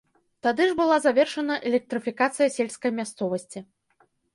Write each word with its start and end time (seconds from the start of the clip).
Тады 0.47 0.65
ж 0.71 0.73
была 0.79 0.97
завершана 1.05 1.59
электрыфікацыя 1.73 2.51
сельскай 2.59 2.91
мясцовасці. 3.03 3.69